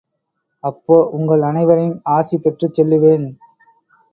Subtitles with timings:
[0.63, 3.27] அப்போ உங்கள் அனைவரின் ஆசி பெற்றுச் செல்லுவேன்.